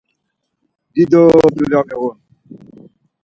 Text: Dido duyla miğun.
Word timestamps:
Dido 0.93 1.21
duyla 1.55 1.79
miğun. 1.87 2.17